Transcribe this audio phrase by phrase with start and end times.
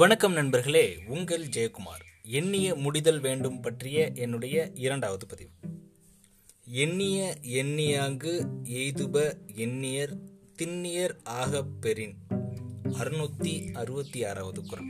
[0.00, 2.04] வணக்கம் நண்பர்களே உங்கள் ஜெயக்குமார்.
[2.22, 5.50] எண்ணிய முடிதல் வேண்டும் பற்றிய என்னுடைய இரண்டாவது பதிவு.
[6.64, 10.18] எண்ணிய எண்ணியாங்கு எய்துப எண்ணியர்
[10.62, 12.14] திண்ணியர் ஆக பெறின்.
[12.84, 14.88] அறுநூத்தி அறுபத்தி ஆறாவது குரல்.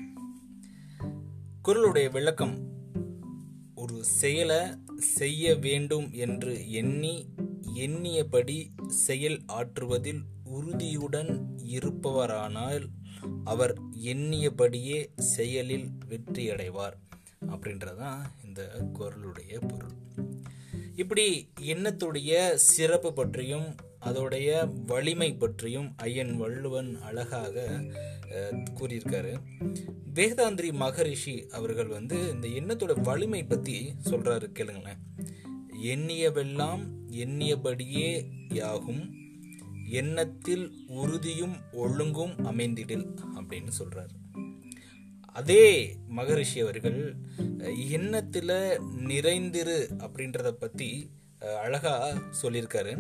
[1.65, 2.69] குரலுடைய விளக்கம்
[3.75, 4.59] ஒரு செயலை
[4.97, 7.27] செய்ய வேண்டும் என்று எண்ணி
[7.75, 10.21] எண்ணியபடி செயல் ஆற்றுவதில்
[10.51, 12.87] உறுதியுடன் இருப்பவரானால்
[13.45, 16.97] அவர் எண்ணியபடியே செயலில் வெற்றியடைவார்.
[17.47, 18.61] அப்படின்றதான் இந்த
[18.92, 19.97] குரலுடைய பொருள்.
[20.97, 27.84] இப்படி எண்ணத்துடைய சிறப்பு பற்றியும் அதோடைய வலிமை பற்றியும் ஐயன் வள்ளுவன் அழகாக
[28.80, 29.33] கூறியிருக்காரு.
[30.14, 35.01] வேதாந்திரி மகரிஷி அவர்கள் வந்து இந்த எண்ணத்தோட வலிமை பத்தி சொல்றாரு கேளுங்களேன்.
[35.83, 39.20] எண்ணியவெல்லாம் எண்ணியபடியே யாகும்.
[39.91, 43.06] எண்ணத்தில் உறுதியும் ஒழுங்கும் அமைந்திடில்
[43.37, 44.14] அப்படின்னு சொல்றாரு.
[45.33, 47.01] அதே மகரிஷி அவர்கள்
[47.91, 48.55] எண்ணத்தில்
[49.09, 51.11] நிறைந்திரு அப்படின்றத பத்தி
[51.59, 51.95] அழகாக அழகா
[52.42, 52.92] சொல்லியிருக்காரு.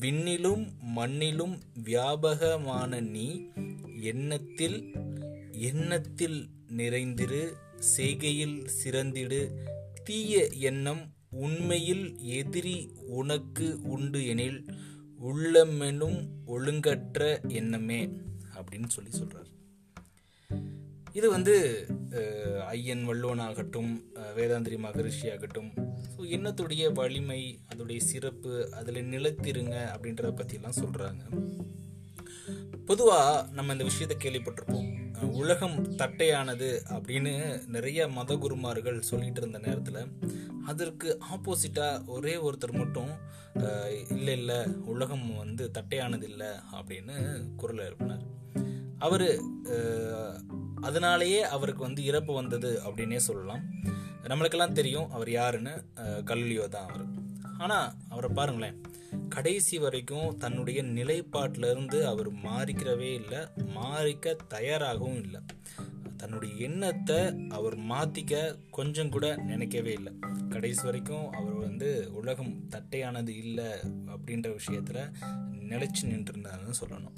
[0.00, 0.64] விண்ணிலும்
[0.96, 3.28] மண்ணிலும் வியாபகமான நீ
[4.02, 4.78] எண்ணத்தில்
[5.52, 6.38] எண்ணத்தில்
[6.76, 7.42] நிறைந்திரு
[7.96, 9.40] செய்கையில் சிறந்திடு.
[10.04, 14.60] தீய எண்ணம் உண்மையில் எதிரி உனக்கு உண்டு எனில்
[15.18, 16.18] உள்ளமெனும்
[16.54, 17.20] ஒழுங்கற்ற
[17.58, 18.00] எண்ணமே
[18.56, 19.50] அப்படின்னு சொல்லி சொல்றார்.
[21.12, 21.54] இது வந்து
[22.72, 23.90] ஐயன் வள்ளுவன் ஆகட்டும்
[24.36, 25.70] வேதாந்திரி மகரிஷி ஆகட்டும்
[26.12, 31.22] ஸோ எண்ணத்துடைய வலிமை அதோடைய சிறப்பு அதில் நிலைத்திருங்க அப்படின்றத பற்றிலாம் சொல்கிறாங்க
[32.90, 34.90] பொதுவாக நம்ம இந்த விஷயத்தை கேள்விப்பட்டிருப்போம்.
[35.40, 37.32] உலகம் தட்டையானது அப்படின்னு
[37.74, 40.00] நிறைய மத குருமார்கள் சொல்லிட்டு இருந்த நேரத்தில்
[40.70, 43.12] அதற்கு ஆப்போசிட்டாக ஒரே ஒருத்தர் மட்டும்
[44.16, 44.58] இல்லை இல்லை
[44.92, 47.16] உலகம் வந்து தட்டையானது இல்லை அப்படின்னு
[47.60, 48.24] குரல் எழுப்பினார்.
[49.06, 49.28] அவர்
[50.88, 53.64] அதனாலேயே அவருக்கு வந்து இறப்பு வந்தது அப்படின்னே சொல்லலாம்.
[54.30, 55.74] நம்மளுக்கெல்லாம் தெரியும் அவர் யாருன்னு
[56.30, 57.04] கல்லியோ தான் அவர்.
[57.64, 58.78] ஆனால் அவரை பாருங்களேன்
[59.34, 63.40] கடைசி வரைக்கும் தன்னுடைய நிலைப்பாட்டிலிருந்து அவர் மாறிக்கிறவே இல்லை
[63.78, 65.40] மாறிக்க தயாராகவும் இல்லை.
[66.16, 70.12] தன்னுடைய எண்ணத்தை அவர் மாத்திக்க கொஞ்சம் கூட நினைக்கவே இல்லை.
[70.48, 73.66] கடைசி வரைக்கும் அவர் வந்து உலகம் தட்டையானது இல்லை
[74.06, 75.12] அப்படின்ற விஷயத்துல
[75.60, 77.16] நிலைச்சு நின்றுருந்தாருன்னு சொல்லணும்.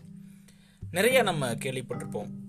[0.91, 2.47] நிறைய நம்ம கேள்விப்பட்டிருப்போம்.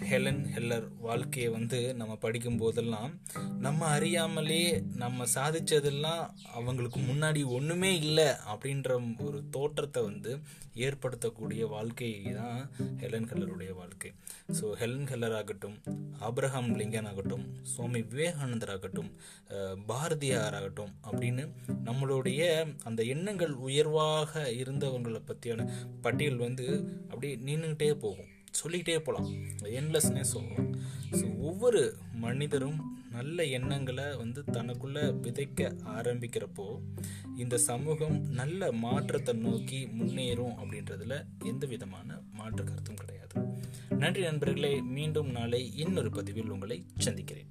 [0.00, 3.20] ஹெலன் ஹெல்லர் வாழ்க்கையை வந்து நம்ம படிக்கும் போதெல்லாம்
[3.58, 10.38] நம்ம அறியாமலே நம்ம சாதிச்சதெல்லாம் அவங்களுக்கு முன்னாடி ஒன்றுமே இல்லை அப்படின்ற ஒரு தோற்றத்தை வந்து
[10.74, 14.12] ஏற்படுத்தக்கூடிய வாழ்க்கை தான் ஹெலன் ஹெல்லருடைய வாழ்க்கை.
[14.60, 15.76] ஸோ ஹெலன் ஹெல்லர் ஆகட்டும்
[16.20, 19.10] ஆப்ரஹாம் லிங்கன் ஆகட்டும் சுவாமி விவேகானந்தர் ஆகட்டும்
[19.86, 21.44] பாரதியார் ஆகட்டும் அப்படின்னு
[21.84, 22.40] நம்மளுடைய
[22.84, 25.68] அந்த எண்ணங்கள் உயர்வாக இருந்தவங்களை பற்றியான
[26.00, 26.66] பட்டியல் வந்து
[27.10, 28.30] அப்படியே நின்றுக்கிட்டே போகும்.
[28.60, 29.30] சொல்லிக்கிட்டே போகலாம்
[29.78, 30.70] என்லெஸ்னே சொல்லலாம்
[31.18, 31.82] ஸோ ஒவ்வொரு
[32.24, 32.78] மனிதரும்
[33.16, 36.66] நல்ல எண்ணங்களை வந்து தனக்குள்ளே விதைக்க ஆரம்பிக்கிறப்போ
[37.42, 43.34] இந்த சமூகம் நல்ல மாற்றத்தை நோக்கி முன்னேறும் அப்படின்றதுல எந்த விதமான மாற்று கருத்தும் கிடையாது.
[44.02, 47.50] நன்றி நண்பர்களே மீண்டும் நாளை இன்னொரு பதிவில் உங்களை சந்திக்கிறேன்.